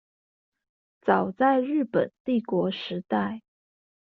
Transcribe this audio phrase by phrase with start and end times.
[0.99, 3.43] 早在日本帝國時代